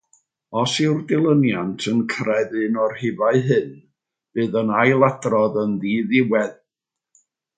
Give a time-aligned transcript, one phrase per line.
[0.59, 3.69] Os yw'r dilyniant yn cyrraedd un o'r rhifau hyn,
[4.39, 6.57] bydd yn ailadrodd yn ddiddiwedd.